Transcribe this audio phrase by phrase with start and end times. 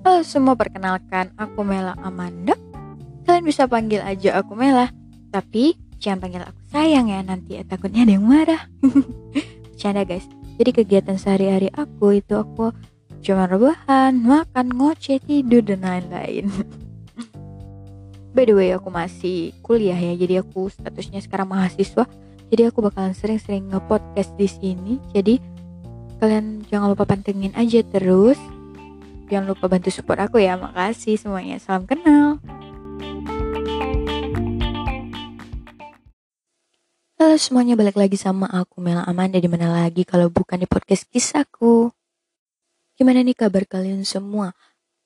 [0.00, 2.56] Halo semua, perkenalkan aku Mela Amanda.
[3.28, 4.88] Kalian bisa panggil aja aku Mela,
[5.28, 8.64] tapi jangan panggil aku sayang ya, nanti takutnya ada yang marah.
[9.68, 10.24] Bercanda guys.
[10.56, 12.72] Jadi kegiatan sehari-hari aku itu aku
[13.20, 16.48] cuma rebahan, makan, ngoceh, tidur dan lain-lain.
[18.34, 22.08] By the way, aku masih kuliah ya, jadi aku statusnya sekarang mahasiswa.
[22.48, 24.92] Jadi aku bakalan sering-sering nge-podcast di sini.
[25.12, 25.36] Jadi
[26.24, 28.40] kalian jangan lupa pantengin aja terus
[29.30, 30.58] Jangan lupa bantu support aku ya.
[30.58, 31.62] Makasih semuanya.
[31.62, 32.42] Salam kenal.
[37.14, 41.06] Halo semuanya, balik lagi sama aku Mela Amanda di mana lagi kalau bukan di podcast
[41.06, 41.94] kisahku.
[42.98, 44.50] Gimana nih kabar kalian semua?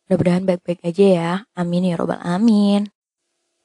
[0.08, 1.32] Mudah-mudahan baik-baik aja ya.
[1.52, 2.88] Amin ya robbal amin.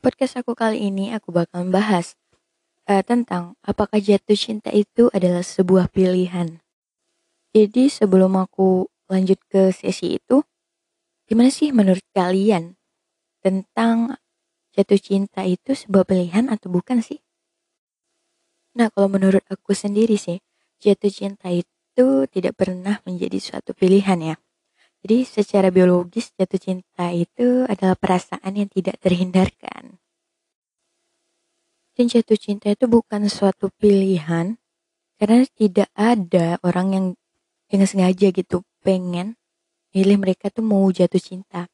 [0.04, 2.20] Podcast aku kali ini aku bakal membahas
[2.92, 6.60] uh, tentang apakah jatuh cinta itu adalah sebuah pilihan.
[7.56, 10.46] Jadi sebelum aku lanjut ke sesi itu,
[11.30, 12.74] gimana sih menurut kalian
[13.46, 14.18] tentang
[14.74, 17.22] jatuh cinta itu sebuah pilihan atau bukan sih?
[18.74, 20.42] Nah, kalau menurut aku sendiri sih,
[20.82, 24.36] jatuh cinta itu tidak pernah menjadi suatu pilihan ya.
[25.06, 30.02] Jadi secara biologis jatuh cinta itu adalah perasaan yang tidak terhindarkan.
[31.94, 34.58] Dan jatuh cinta itu bukan suatu pilihan
[35.20, 37.06] karena tidak ada orang yang
[37.68, 39.36] dengan sengaja gitu pengen
[39.96, 41.70] milih mereka tuh mau jatuh cinta.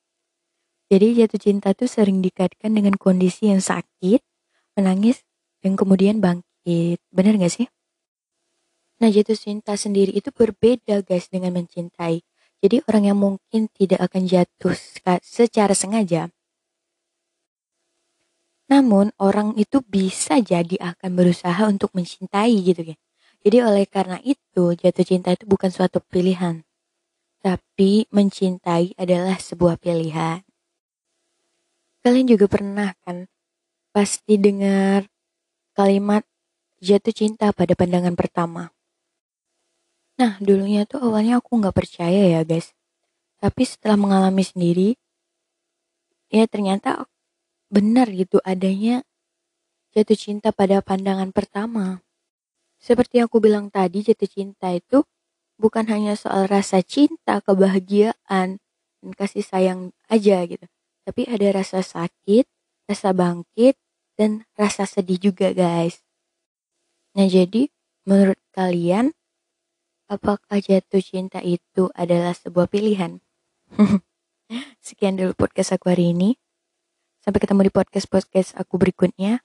[0.92, 4.22] Jadi jatuh cinta tuh sering dikaitkan dengan kondisi yang sakit,
[4.78, 5.26] menangis,
[5.66, 7.02] dan kemudian bangkit.
[7.10, 7.68] Bener gak sih?
[9.02, 12.24] Nah jatuh cinta sendiri itu berbeda guys dengan mencintai.
[12.64, 14.74] Jadi orang yang mungkin tidak akan jatuh
[15.22, 16.32] secara sengaja.
[18.66, 22.98] Namun orang itu bisa jadi akan berusaha untuk mencintai gitu ya.
[23.46, 26.65] Jadi oleh karena itu jatuh cinta itu bukan suatu pilihan.
[27.46, 30.42] Tapi mencintai adalah sebuah pilihan.
[32.02, 33.30] Kalian juga pernah kan
[33.94, 35.06] pasti dengar
[35.78, 36.25] kalimat
[36.81, 38.74] jatuh cinta pada pandangan pertama.
[40.18, 42.74] Nah dulunya tuh awalnya aku nggak percaya ya guys.
[43.38, 44.90] Tapi setelah mengalami sendiri,
[46.34, 47.06] ya ternyata
[47.69, 49.06] benar gitu adanya
[49.94, 52.02] jatuh cinta pada pandangan pertama.
[52.81, 55.06] Seperti yang aku bilang tadi, jatuh cinta itu
[55.56, 58.60] bukan hanya soal rasa cinta, kebahagiaan,
[59.02, 59.80] dan kasih sayang
[60.10, 60.66] aja gitu.
[61.06, 62.50] Tapi ada rasa sakit,
[62.90, 63.78] rasa bangkit,
[64.18, 66.02] dan rasa sedih juga guys.
[67.16, 67.70] Nah jadi,
[68.04, 69.16] menurut kalian,
[70.12, 73.22] apakah jatuh cinta itu adalah sebuah pilihan?
[74.86, 76.38] Sekian dulu podcast aku hari ini.
[77.22, 79.42] Sampai ketemu di podcast-podcast aku berikutnya.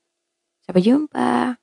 [0.65, 1.60] Sampai jumpa.